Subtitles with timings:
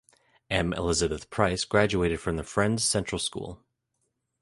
[0.49, 0.73] M.
[0.73, 3.63] Elizabeth Price graduated from the Friends' Central School.